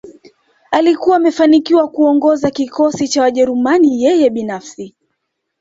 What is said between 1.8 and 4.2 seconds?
kuongoza kikosi cha Wajerumani